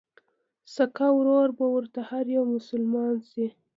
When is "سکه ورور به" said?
0.73-1.65